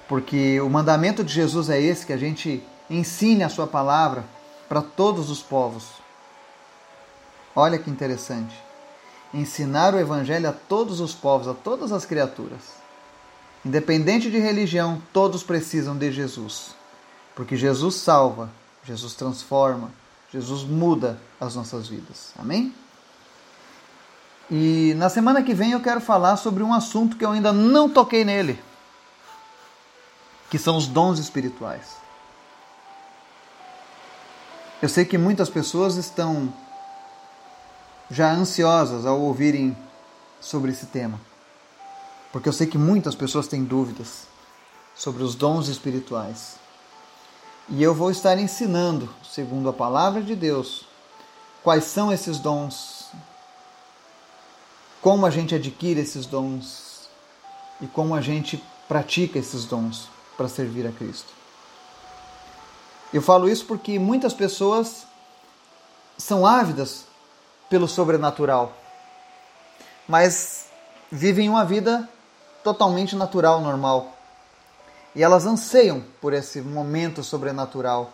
Porque 0.09 0.61
o 0.61 0.69
mandamento 0.69 1.25
de 1.25 1.33
Jesus 1.33 1.71
é 1.71 1.81
esse 1.81 2.05
que 2.05 2.13
a 2.13 2.17
gente 2.17 2.63
ensine 2.91 3.43
a 3.43 3.49
sua 3.49 3.67
palavra 3.67 4.25
para 4.69 4.83
todos 4.83 5.31
os 5.31 5.43
povos. 5.43 5.85
Olha 7.55 7.79
que 7.79 7.91
interessante. 7.91 8.55
Ensinar 9.33 9.95
o 9.95 9.99
Evangelho 9.99 10.49
a 10.49 10.53
todos 10.53 11.01
os 11.01 11.15
povos, 11.15 11.49
a 11.49 11.55
todas 11.55 11.93
as 11.93 12.05
criaturas. 12.05 12.84
Independente 13.65 14.31
de 14.31 14.39
religião, 14.39 15.01
todos 15.13 15.43
precisam 15.43 15.97
de 15.97 16.13
Jesus. 16.13 16.75
Porque 17.35 17.57
Jesus 17.57 17.97
salva, 17.97 18.51
Jesus 18.85 19.15
transforma, 19.15 19.91
Jesus 20.33 20.63
muda 20.63 21.19
as 21.41 21.55
nossas 21.55 21.89
vidas. 21.89 22.33
Amém? 22.39 22.75
E 24.51 24.93
na 24.97 25.09
semana 25.09 25.43
que 25.43 25.55
vem 25.55 25.73
eu 25.73 25.81
quero 25.81 26.01
falar 26.01 26.37
sobre 26.37 26.63
um 26.63 26.75
assunto 26.75 27.17
que 27.17 27.25
eu 27.25 27.31
ainda 27.31 27.53
não 27.53 27.89
toquei 27.89 28.25
nele, 28.25 28.63
que 30.51 30.59
são 30.59 30.77
os 30.77 30.87
dons 30.87 31.19
espirituais. 31.19 31.97
Eu 34.83 34.89
sei 34.89 35.07
que 35.07 35.17
muitas 35.17 35.49
pessoas 35.49 35.97
estão 35.97 36.53
já 38.11 38.31
ansiosas 38.31 39.07
ao 39.07 39.19
ouvirem 39.19 39.75
sobre 40.41 40.73
esse 40.73 40.87
tema. 40.87 41.19
Porque 42.35 42.49
eu 42.49 42.53
sei 42.53 42.67
que 42.67 42.77
muitas 42.77 43.15
pessoas 43.15 43.47
têm 43.47 43.63
dúvidas 43.63 44.27
sobre 44.93 45.23
os 45.23 45.37
dons 45.37 45.69
espirituais. 45.69 46.57
E 47.69 47.81
eu 47.81 47.95
vou 47.95 48.11
estar 48.11 48.37
ensinando, 48.37 49.09
segundo 49.23 49.69
a 49.69 49.73
palavra 49.73 50.21
de 50.21 50.35
Deus, 50.35 50.85
quais 51.63 51.85
são 51.85 52.13
esses 52.13 52.41
dons, 52.41 53.13
como 55.01 55.25
a 55.25 55.31
gente 55.31 55.55
adquire 55.55 56.01
esses 56.01 56.27
dons 56.27 57.09
e 57.81 57.87
como 57.87 58.17
a 58.17 58.21
gente 58.21 58.61
pratica 58.89 59.39
esses 59.39 59.65
dons 59.65 60.09
para 60.37 60.49
servir 60.49 60.89
a 60.89 60.91
Cristo. 60.91 61.33
Eu 63.13 63.23
falo 63.23 63.49
isso 63.49 63.65
porque 63.65 63.97
muitas 63.97 64.35
pessoas 64.35 65.07
são 66.19 66.45
ávidas 66.45 67.05
pelo 67.71 67.87
sobrenatural, 67.87 68.73
mas 70.09 70.67
vivem 71.13 71.49
uma 71.49 71.65
vida 71.65 72.11
totalmente 72.65 73.15
natural, 73.15 73.61
normal. 73.61 74.09
E 75.15 75.23
elas 75.23 75.47
anseiam 75.47 76.03
por 76.21 76.33
esse 76.33 76.61
momento 76.61 77.23
sobrenatural. 77.23 78.11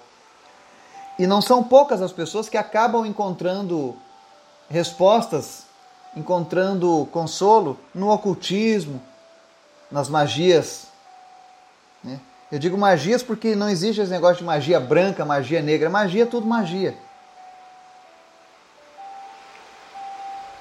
E 1.19 1.27
não 1.27 1.41
são 1.41 1.63
poucas 1.63 2.03
as 2.03 2.13
pessoas 2.13 2.49
que 2.49 2.59
acabam 2.59 3.07
encontrando 3.07 3.97
respostas, 4.69 5.65
encontrando 6.15 7.09
consolo 7.13 7.79
no 7.95 8.11
ocultismo, 8.11 9.01
nas 9.91 10.09
magias. 10.09 10.89
Né? 12.03 12.21
Eu 12.51 12.59
digo 12.59 12.77
magias 12.77 13.23
porque 13.23 13.55
não 13.55 13.69
existe 13.69 14.01
esse 14.01 14.11
negócio 14.11 14.39
de 14.39 14.45
magia 14.45 14.81
branca, 14.81 15.25
magia 15.25 15.63
negra. 15.63 15.89
Magia 15.89 16.25
é 16.25 16.27
tudo 16.27 16.47
magia. 16.47 16.99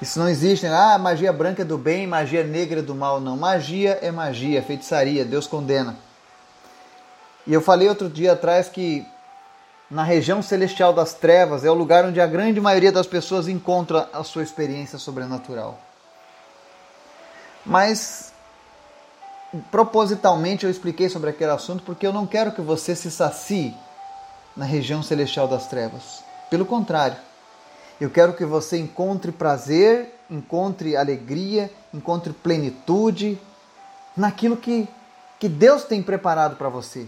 Isso 0.01 0.17
não 0.17 0.29
existe, 0.29 0.65
né? 0.65 0.73
ah, 0.73 0.97
magia 0.97 1.31
branca 1.33 1.61
é 1.61 1.65
do 1.65 1.77
bem, 1.77 2.07
magia 2.07 2.43
negra 2.43 2.79
é 2.79 2.81
do 2.81 2.95
mal. 2.95 3.19
Não, 3.19 3.35
magia 3.35 3.99
é 4.01 4.11
magia, 4.11 4.61
feitiçaria, 4.61 5.25
Deus 5.25 5.45
condena. 5.45 5.97
E 7.45 7.53
eu 7.53 7.61
falei 7.61 7.89
outro 7.89 8.09
dia 8.09 8.33
atrás 8.33 8.69
que 8.69 9.05
na 9.91 10.03
região 10.03 10.41
celestial 10.41 10.93
das 10.93 11.13
trevas 11.13 11.65
é 11.65 11.69
o 11.69 11.73
lugar 11.73 12.05
onde 12.05 12.21
a 12.21 12.27
grande 12.27 12.61
maioria 12.61 12.91
das 12.91 13.07
pessoas 13.07 13.47
encontra 13.47 14.07
a 14.13 14.23
sua 14.23 14.43
experiência 14.43 14.97
sobrenatural. 14.97 15.77
Mas 17.65 18.31
propositalmente 19.71 20.63
eu 20.63 20.69
expliquei 20.69 21.09
sobre 21.09 21.31
aquele 21.31 21.51
assunto 21.51 21.83
porque 21.83 22.05
eu 22.05 22.13
não 22.13 22.25
quero 22.25 22.51
que 22.51 22.61
você 22.61 22.95
se 22.95 23.09
sacie 23.09 23.75
na 24.55 24.63
região 24.63 25.01
celestial 25.01 25.47
das 25.47 25.67
trevas. 25.67 26.23
Pelo 26.49 26.65
contrário, 26.65 27.17
eu 27.99 28.09
quero 28.09 28.33
que 28.33 28.45
você 28.45 28.77
encontre 28.77 29.31
prazer, 29.31 30.15
encontre 30.29 30.95
alegria, 30.95 31.71
encontre 31.93 32.31
plenitude 32.31 33.39
naquilo 34.15 34.55
que, 34.55 34.87
que 35.39 35.49
Deus 35.49 35.83
tem 35.83 36.01
preparado 36.01 36.55
para 36.55 36.69
você. 36.69 37.05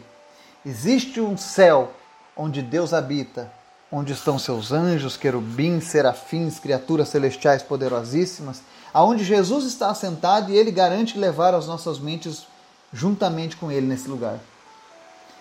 Existe 0.65 1.21
um 1.21 1.37
céu 1.37 1.91
onde 2.35 2.61
Deus 2.61 2.93
habita, 2.93 3.51
onde 3.91 4.13
estão 4.13 4.37
seus 4.37 4.71
anjos, 4.71 5.17
querubins, 5.17 5.85
serafins, 5.85 6.59
criaturas 6.59 7.09
celestiais 7.09 7.63
poderosíssimas, 7.63 8.61
aonde 8.93 9.23
Jesus 9.23 9.65
está 9.65 9.89
assentado 9.89 10.51
e 10.51 10.57
ele 10.57 10.71
garante 10.71 11.17
levar 11.17 11.53
as 11.53 11.67
nossas 11.67 11.99
mentes 11.99 12.45
juntamente 12.93 13.55
com 13.55 13.71
ele 13.71 13.87
nesse 13.87 14.07
lugar. 14.07 14.39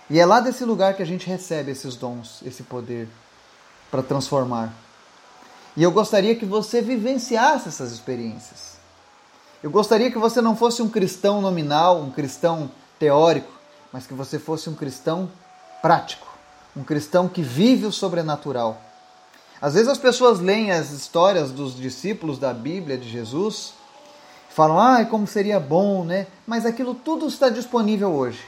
E 0.09 0.19
é 0.19 0.27
lá 0.27 0.41
desse 0.41 0.65
lugar 0.65 0.95
que 0.95 1.03
a 1.03 1.07
gente 1.07 1.27
recebe 1.27 1.71
esses 1.71 1.95
dons, 1.97 2.41
esse 2.45 2.63
poder 2.63 3.09
para 3.91 4.03
transformar. 4.03 4.73
E 5.77 5.83
eu 5.83 5.91
gostaria 5.91 6.35
que 6.35 6.45
você 6.45 6.81
vivenciasse 6.83 7.69
essas 7.69 7.93
experiências. 7.93 8.79
Eu 9.63 9.71
gostaria 9.71 10.11
que 10.11 10.19
você 10.19 10.41
não 10.41 10.57
fosse 10.57 10.83
um 10.83 10.89
cristão 10.89 11.41
nominal, 11.41 12.01
um 12.01 12.11
cristão 12.11 12.71
teórico, 12.99 13.53
mas 13.93 14.07
que 14.07 14.15
você 14.15 14.39
fosse 14.39 14.71
um 14.71 14.75
cristão 14.75 15.31
prático, 15.83 16.27
um 16.77 16.83
cristão 16.83 17.29
que 17.29 17.43
vive 17.43 17.87
o 17.87 17.93
sobrenatural. 17.93 18.81
Às 19.61 19.75
vezes 19.75 19.89
as 19.89 19.99
pessoas 19.99 20.41
leem 20.41 20.73
as 20.73 20.91
histórias 20.91 21.51
dos 21.51 21.77
discípulos 21.77 22.39
da 22.39 22.53
Bíblia 22.55 22.97
de 22.97 23.09
Jesus, 23.09 23.75
falam, 24.49 24.81
ah, 24.81 25.05
como 25.05 25.27
seria 25.27 25.61
bom, 25.61 26.05
né? 26.05 26.27
Mas 26.47 26.65
aquilo 26.65 26.95
tudo 26.95 27.27
está 27.27 27.49
disponível 27.51 28.11
hoje. 28.11 28.43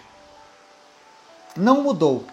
Não 1.57 1.83
mudou. 1.83 2.25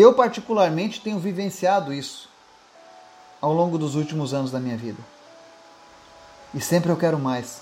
Eu, 0.00 0.14
particularmente, 0.14 1.02
tenho 1.02 1.18
vivenciado 1.18 1.92
isso 1.92 2.26
ao 3.38 3.52
longo 3.52 3.76
dos 3.76 3.96
últimos 3.96 4.32
anos 4.32 4.50
da 4.50 4.58
minha 4.58 4.74
vida. 4.74 4.98
E 6.54 6.60
sempre 6.60 6.90
eu 6.90 6.96
quero 6.96 7.18
mais. 7.18 7.60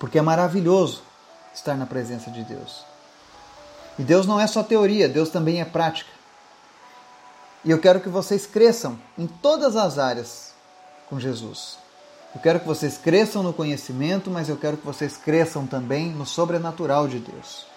Porque 0.00 0.18
é 0.18 0.22
maravilhoso 0.22 1.04
estar 1.54 1.76
na 1.76 1.86
presença 1.86 2.28
de 2.28 2.42
Deus. 2.42 2.84
E 3.96 4.02
Deus 4.02 4.26
não 4.26 4.40
é 4.40 4.48
só 4.48 4.64
teoria, 4.64 5.08
Deus 5.08 5.30
também 5.30 5.60
é 5.60 5.64
prática. 5.64 6.10
E 7.64 7.70
eu 7.70 7.78
quero 7.78 8.00
que 8.00 8.08
vocês 8.08 8.44
cresçam 8.44 8.98
em 9.16 9.28
todas 9.28 9.76
as 9.76 10.00
áreas 10.00 10.52
com 11.08 11.20
Jesus. 11.20 11.78
Eu 12.34 12.40
quero 12.40 12.58
que 12.58 12.66
vocês 12.66 12.98
cresçam 12.98 13.44
no 13.44 13.52
conhecimento, 13.52 14.28
mas 14.28 14.48
eu 14.48 14.56
quero 14.56 14.76
que 14.76 14.84
vocês 14.84 15.16
cresçam 15.16 15.68
também 15.68 16.10
no 16.10 16.26
sobrenatural 16.26 17.06
de 17.06 17.20
Deus. 17.20 17.70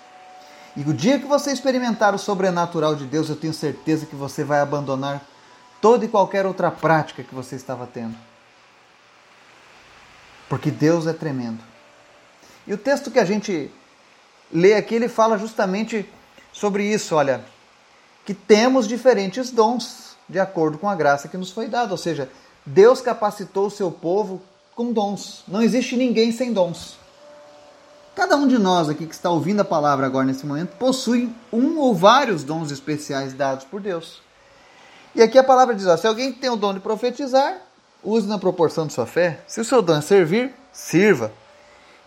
E 0.75 0.81
o 0.81 0.93
dia 0.93 1.19
que 1.19 1.25
você 1.25 1.51
experimentar 1.51 2.13
o 2.13 2.19
sobrenatural 2.19 2.95
de 2.95 3.05
Deus, 3.05 3.29
eu 3.29 3.35
tenho 3.35 3.53
certeza 3.53 4.05
que 4.05 4.15
você 4.15 4.43
vai 4.43 4.59
abandonar 4.59 5.25
toda 5.81 6.03
e 6.03 6.07
qualquer 6.09 6.45
outra 6.45 6.69
prática 6.69 7.23
que 7.23 7.33
você 7.33 7.55
estava 7.55 7.87
tendo. 7.87 8.15
Porque 10.49 10.69
Deus 10.69 11.07
é 11.07 11.13
tremendo. 11.13 11.63
E 12.67 12.73
o 12.73 12.77
texto 12.77 13.09
que 13.09 13.19
a 13.19 13.25
gente 13.25 13.71
lê 14.51 14.73
aqui, 14.73 14.95
ele 14.95 15.07
fala 15.07 15.37
justamente 15.37 16.09
sobre 16.51 16.83
isso, 16.83 17.15
olha, 17.15 17.45
que 18.25 18.33
temos 18.33 18.87
diferentes 18.87 19.51
dons 19.51 20.15
de 20.27 20.39
acordo 20.39 20.77
com 20.77 20.89
a 20.89 20.95
graça 20.95 21.27
que 21.27 21.37
nos 21.37 21.51
foi 21.51 21.67
dada, 21.67 21.91
ou 21.91 21.97
seja, 21.97 22.29
Deus 22.65 22.99
capacitou 22.99 23.67
o 23.67 23.71
seu 23.71 23.91
povo 23.91 24.41
com 24.75 24.91
dons. 24.91 25.43
Não 25.47 25.61
existe 25.61 25.95
ninguém 25.95 26.31
sem 26.31 26.51
dons. 26.51 26.97
Cada 28.15 28.37
um 28.37 28.47
de 28.47 28.57
nós 28.57 28.87
aqui 28.87 29.05
que 29.05 29.13
está 29.13 29.29
ouvindo 29.29 29.59
a 29.59 29.65
palavra 29.65 30.05
agora 30.05 30.25
nesse 30.25 30.45
momento 30.45 30.77
possui 30.77 31.29
um 31.51 31.77
ou 31.77 31.93
vários 31.93 32.45
dons 32.45 32.71
especiais 32.71 33.33
dados 33.33 33.65
por 33.65 33.81
Deus. 33.81 34.21
E 35.13 35.21
aqui 35.21 35.37
a 35.37 35.43
palavra 35.43 35.75
diz: 35.75 35.85
ó, 35.85 35.97
se 35.97 36.07
alguém 36.07 36.31
tem 36.31 36.49
o 36.49 36.55
dom 36.55 36.73
de 36.73 36.79
profetizar, 36.79 37.57
use 38.01 38.25
na 38.25 38.39
proporção 38.39 38.87
de 38.87 38.93
sua 38.93 39.05
fé. 39.05 39.41
Se 39.45 39.59
o 39.59 39.65
seu 39.65 39.81
dom 39.81 39.97
é 39.97 40.01
servir, 40.01 40.53
sirva. 40.71 41.29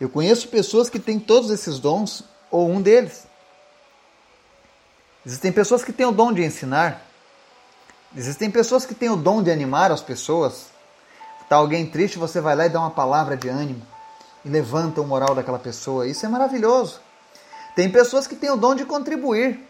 Eu 0.01 0.09
conheço 0.09 0.49
pessoas 0.49 0.89
que 0.89 0.99
têm 0.99 1.19
todos 1.19 1.51
esses 1.51 1.79
dons 1.79 2.25
ou 2.51 2.71
um 2.71 2.81
deles. 2.81 3.27
Existem 5.27 5.53
pessoas 5.53 5.85
que 5.85 5.93
têm 5.93 6.07
o 6.07 6.13
dom 6.13 6.33
de 6.33 6.43
ensinar. 6.43 7.03
Existem 8.17 8.51
pessoas 8.51 8.87
que 8.87 8.95
têm 8.95 9.11
o 9.11 9.17
dom 9.17 9.43
de 9.43 9.51
animar 9.51 9.93
as 9.93 10.01
pessoas. 10.01 10.69
Está 11.43 11.57
alguém 11.57 11.85
triste, 11.85 12.19
você 12.19 12.41
vai 12.41 12.57
lá 12.57 12.65
e 12.65 12.71
dá 12.71 12.81
uma 12.81 12.91
palavra 12.91 13.37
de 13.37 13.49
ânimo 13.49 13.83
e 14.49 14.51
levanta 14.51 15.03
o 15.03 15.07
moral 15.07 15.35
daquela 15.35 15.59
pessoa. 15.59 16.07
Isso 16.07 16.25
é 16.25 16.29
maravilhoso. 16.29 17.01
Tem 17.77 17.91
pessoas 17.91 18.27
que 18.27 18.35
têm 18.35 18.51
o 18.51 18.57
dom 18.57 18.75
de 18.75 18.87
contribuir, 18.87 19.61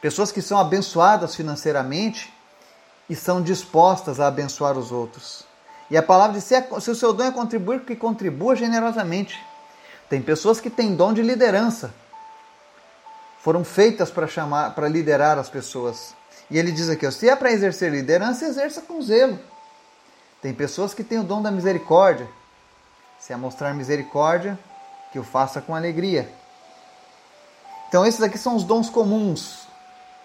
pessoas 0.00 0.32
que 0.32 0.40
são 0.40 0.58
abençoadas 0.58 1.36
financeiramente 1.36 2.32
e 3.08 3.14
são 3.14 3.42
dispostas 3.42 4.18
a 4.18 4.26
abençoar 4.26 4.76
os 4.78 4.90
outros. 4.90 5.44
E 5.90 5.96
a 5.96 6.02
palavra 6.02 6.38
diz: 6.38 6.44
se 6.44 6.90
o 6.90 6.94
seu 6.94 7.12
dom 7.12 7.24
é 7.24 7.30
contribuir, 7.30 7.80
que 7.80 7.94
contribua 7.94 8.56
generosamente. 8.56 9.38
Tem 10.08 10.20
pessoas 10.20 10.60
que 10.60 10.70
têm 10.70 10.94
dom 10.94 11.12
de 11.12 11.22
liderança, 11.22 11.92
foram 13.40 13.64
feitas 13.64 14.10
para 14.10 14.26
chamar, 14.26 14.74
para 14.74 14.88
liderar 14.88 15.38
as 15.38 15.50
pessoas. 15.50 16.14
E 16.50 16.58
ele 16.58 16.72
diz 16.72 16.88
aqui: 16.88 17.10
se 17.10 17.28
é 17.28 17.36
para 17.36 17.52
exercer 17.52 17.92
liderança, 17.92 18.46
exerça 18.46 18.80
com 18.80 19.00
zelo. 19.02 19.38
Tem 20.40 20.54
pessoas 20.54 20.94
que 20.94 21.04
têm 21.04 21.18
o 21.18 21.22
dom 21.22 21.42
da 21.42 21.50
misericórdia. 21.50 22.26
Se 23.22 23.32
é 23.32 23.36
mostrar 23.36 23.72
misericórdia, 23.72 24.58
que 25.12 25.18
o 25.18 25.22
faça 25.22 25.60
com 25.60 25.76
alegria. 25.76 26.28
Então, 27.86 28.04
esses 28.04 28.20
aqui 28.20 28.36
são 28.36 28.56
os 28.56 28.64
dons 28.64 28.90
comuns, 28.90 29.68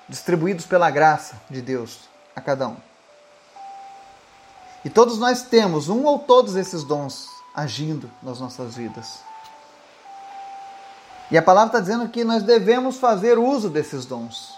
distribuídos 0.10 0.66
pela 0.66 0.90
graça 0.90 1.36
de 1.48 1.62
Deus 1.62 2.00
a 2.36 2.42
cada 2.42 2.68
um. 2.68 2.78
E 4.84 4.90
todos 4.90 5.20
nós 5.20 5.44
temos 5.44 5.90
um 5.90 6.06
ou 6.06 6.18
todos 6.18 6.56
esses 6.56 6.84
dons 6.84 7.28
agindo 7.54 8.10
nas 8.24 8.40
nossas 8.40 8.76
vidas. 8.76 9.20
E 11.30 11.38
a 11.38 11.42
palavra 11.44 11.68
está 11.68 11.80
dizendo 11.80 12.10
que 12.10 12.24
nós 12.24 12.42
devemos 12.42 12.98
fazer 12.98 13.38
uso 13.38 13.70
desses 13.70 14.08
dons 14.08 14.58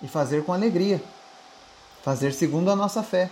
e 0.00 0.06
fazer 0.06 0.44
com 0.44 0.52
alegria, 0.52 1.02
fazer 2.04 2.34
segundo 2.34 2.70
a 2.70 2.76
nossa 2.76 3.02
fé. 3.02 3.28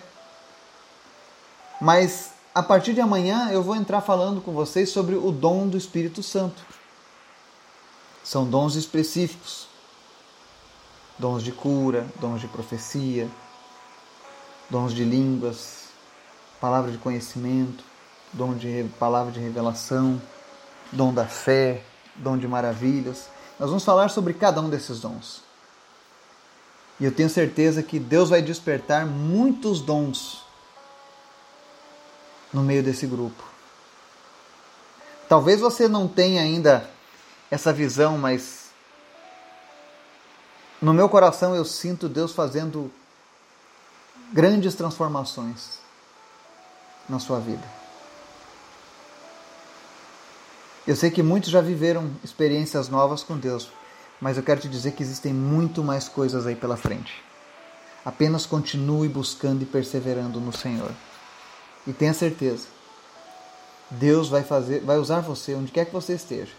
Mas 1.80 2.39
a 2.54 2.62
partir 2.62 2.94
de 2.94 3.00
amanhã 3.00 3.50
eu 3.50 3.62
vou 3.62 3.76
entrar 3.76 4.00
falando 4.00 4.40
com 4.40 4.52
vocês 4.52 4.90
sobre 4.90 5.14
o 5.14 5.30
dom 5.30 5.68
do 5.68 5.76
Espírito 5.76 6.22
Santo. 6.22 6.62
São 8.24 8.48
dons 8.48 8.74
específicos. 8.74 9.68
Dons 11.18 11.42
de 11.42 11.52
cura, 11.52 12.06
dons 12.18 12.40
de 12.40 12.48
profecia, 12.48 13.28
dons 14.70 14.94
de 14.94 15.04
línguas, 15.04 15.88
palavra 16.60 16.90
de 16.90 16.96
conhecimento, 16.96 17.84
dom 18.32 18.54
de 18.54 18.86
palavra 18.98 19.30
de 19.30 19.38
revelação, 19.38 20.20
dom 20.90 21.12
da 21.12 21.26
fé, 21.26 21.82
dom 22.16 22.38
de 22.38 22.48
maravilhas. 22.48 23.28
Nós 23.58 23.68
vamos 23.68 23.84
falar 23.84 24.08
sobre 24.08 24.32
cada 24.32 24.62
um 24.62 24.70
desses 24.70 25.00
dons. 25.00 25.42
E 26.98 27.04
eu 27.04 27.12
tenho 27.12 27.28
certeza 27.28 27.82
que 27.82 27.98
Deus 27.98 28.30
vai 28.30 28.40
despertar 28.40 29.06
muitos 29.06 29.80
dons 29.82 30.42
no 32.52 32.62
meio 32.62 32.82
desse 32.82 33.06
grupo. 33.06 33.42
Talvez 35.28 35.60
você 35.60 35.86
não 35.86 36.08
tenha 36.08 36.42
ainda 36.42 36.88
essa 37.50 37.72
visão, 37.72 38.18
mas 38.18 38.70
no 40.80 40.92
meu 40.92 41.08
coração 41.08 41.54
eu 41.54 41.64
sinto 41.64 42.08
Deus 42.08 42.32
fazendo 42.32 42.90
grandes 44.32 44.74
transformações 44.74 45.78
na 47.08 47.18
sua 47.18 47.38
vida. 47.38 47.80
Eu 50.86 50.96
sei 50.96 51.10
que 51.10 51.22
muitos 51.22 51.50
já 51.50 51.60
viveram 51.60 52.10
experiências 52.24 52.88
novas 52.88 53.22
com 53.22 53.36
Deus, 53.36 53.70
mas 54.20 54.36
eu 54.36 54.42
quero 54.42 54.60
te 54.60 54.68
dizer 54.68 54.92
que 54.92 55.02
existem 55.02 55.32
muito 55.32 55.84
mais 55.84 56.08
coisas 56.08 56.46
aí 56.46 56.56
pela 56.56 56.76
frente. 56.76 57.22
Apenas 58.04 58.46
continue 58.46 59.08
buscando 59.08 59.62
e 59.62 59.66
perseverando 59.66 60.40
no 60.40 60.52
Senhor. 60.52 60.90
E 61.86 61.92
tenha 61.92 62.12
certeza, 62.12 62.66
Deus 63.90 64.28
vai 64.28 64.42
fazer, 64.42 64.80
vai 64.80 64.98
usar 64.98 65.20
você 65.20 65.54
onde 65.54 65.72
quer 65.72 65.86
que 65.86 65.92
você 65.92 66.14
esteja. 66.14 66.52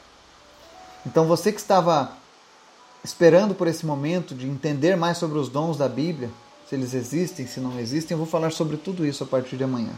Então 1.05 1.25
você 1.25 1.51
que 1.51 1.59
estava 1.59 2.17
esperando 3.03 3.55
por 3.55 3.67
esse 3.67 3.85
momento 3.85 4.35
de 4.35 4.47
entender 4.47 4.95
mais 4.95 5.17
sobre 5.17 5.37
os 5.39 5.49
dons 5.49 5.77
da 5.77 5.87
Bíblia, 5.87 6.29
se 6.67 6.75
eles 6.75 6.93
existem, 6.93 7.47
se 7.47 7.59
não 7.59 7.79
existem, 7.79 8.15
eu 8.15 8.19
vou 8.19 8.27
falar 8.27 8.51
sobre 8.51 8.77
tudo 8.77 9.05
isso 9.05 9.23
a 9.23 9.27
partir 9.27 9.57
de 9.57 9.63
amanhã. 9.63 9.93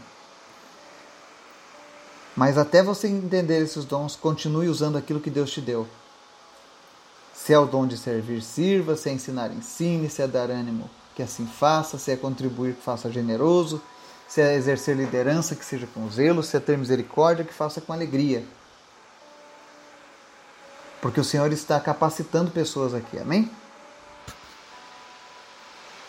Mas 2.36 2.57
até 2.57 2.81
você 2.81 3.07
entender 3.07 3.62
esses 3.62 3.86
dons, 3.86 4.15
continue 4.15 4.67
usando 4.67 4.97
aquilo 4.97 5.19
que 5.19 5.29
Deus 5.29 5.51
te 5.51 5.62
deu. 5.62 5.88
Se 7.33 7.53
é 7.53 7.59
o 7.59 7.65
dom 7.65 7.86
de 7.86 7.97
servir, 7.97 8.41
sirva. 8.41 8.95
Se 8.95 9.09
é 9.09 9.13
ensinar, 9.13 9.51
ensine. 9.51 10.09
Se 10.09 10.21
é 10.21 10.27
dar 10.27 10.49
ânimo, 10.49 10.89
que 11.15 11.21
assim 11.21 11.45
faça. 11.45 11.97
Se 11.97 12.12
é 12.12 12.15
contribuir, 12.15 12.73
faça 12.73 13.12
generoso. 13.12 13.81
Se 14.33 14.41
é 14.41 14.55
exercer 14.55 14.97
liderança, 14.97 15.55
que 15.55 15.63
seja 15.63 15.85
com 15.93 16.09
zelo. 16.09 16.41
Se 16.41 16.57
é 16.57 16.59
ter 16.59 16.75
misericórdia, 16.75 17.45
que 17.45 17.53
faça 17.53 17.79
com 17.79 17.93
alegria. 17.93 18.43
Porque 20.99 21.19
o 21.19 21.23
Senhor 21.23 21.51
está 21.51 21.79
capacitando 21.79 22.49
pessoas 22.49 22.95
aqui, 22.95 23.19
amém? 23.19 23.51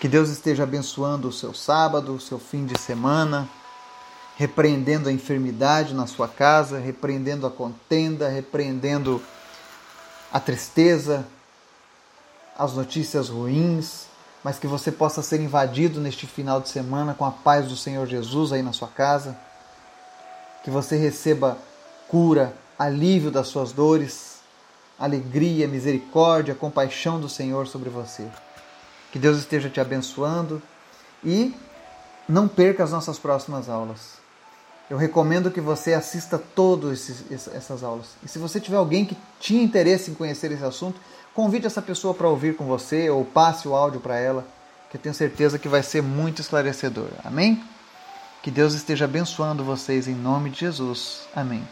Que 0.00 0.08
Deus 0.08 0.30
esteja 0.30 0.62
abençoando 0.62 1.28
o 1.28 1.32
seu 1.32 1.52
sábado, 1.52 2.14
o 2.14 2.20
seu 2.20 2.38
fim 2.38 2.64
de 2.64 2.80
semana 2.80 3.46
repreendendo 4.37 5.10
a 5.10 5.12
enfermidade 5.12 5.92
na 5.92 6.06
sua 6.06 6.26
casa, 6.26 6.78
repreendendo 6.78 7.46
a 7.46 7.50
contenda, 7.50 8.30
repreendendo 8.30 9.22
a 10.32 10.40
tristeza, 10.40 11.26
as 12.56 12.72
notícias 12.72 13.28
ruins, 13.28 14.06
mas 14.44 14.59
que 14.59 14.66
você 14.66 14.92
possa 14.92 15.22
ser 15.22 15.40
invadido 15.40 16.00
neste 16.00 16.26
final 16.26 16.61
de 16.61 16.68
semana 16.68 17.14
com 17.14 17.24
a 17.24 17.30
paz 17.30 17.66
do 17.66 17.76
Senhor 17.76 18.07
Jesus 18.07 18.52
aí 18.52 18.62
na 18.62 18.74
sua 18.74 18.88
casa, 18.88 19.35
que 20.62 20.70
você 20.70 20.96
receba 20.96 21.57
cura, 22.07 22.54
alívio 22.78 23.30
das 23.30 23.48
suas 23.48 23.72
dores, 23.72 24.40
alegria, 24.98 25.66
misericórdia, 25.66 26.54
compaixão 26.54 27.18
do 27.18 27.28
Senhor 27.28 27.66
sobre 27.66 27.88
você. 27.88 28.28
Que 29.11 29.18
Deus 29.18 29.38
esteja 29.38 29.70
te 29.70 29.80
abençoando 29.80 30.62
e 31.24 31.54
não 32.28 32.46
perca 32.46 32.85
as 32.85 32.92
nossas 32.92 33.18
próximas 33.18 33.70
aulas. 33.70 34.22
Eu 34.90 34.98
recomendo 34.98 35.50
que 35.50 35.61
você 35.61 35.94
assista 35.94 36.38
todas 36.38 37.11
essas 37.54 37.83
aulas. 37.83 38.09
E 38.22 38.28
se 38.28 38.38
você 38.38 38.61
tiver 38.61 38.76
alguém 38.76 39.07
que 39.07 39.16
tinha 39.40 39.62
interesse 39.62 40.11
em 40.11 40.14
conhecer 40.14 40.52
esse 40.52 40.64
assunto, 40.64 41.00
convide 41.35 41.66
essa 41.66 41.83
pessoa 41.83 42.14
para 42.14 42.29
ouvir 42.29 42.57
com 42.57 42.64
você 42.64 43.11
ou 43.11 43.25
passe 43.25 43.66
o 43.68 43.75
áudio 43.75 44.01
para 44.01 44.16
ela, 44.16 44.47
que 44.90 44.97
eu 44.97 45.01
tenho 45.01 45.14
certeza 45.14 45.59
que 45.59 45.68
vai 45.68 45.83
ser 45.83 46.03
muito 46.03 46.40
esclarecedor. 46.40 47.09
Amém? 47.25 47.62
Que 48.42 48.51
Deus 48.51 48.75
esteja 48.75 49.07
abençoando 49.07 49.64
vocês 49.64 50.07
em 50.07 50.14
nome 50.14 50.51
de 50.51 50.61
Jesus. 50.61 51.27
Amém. 51.35 51.62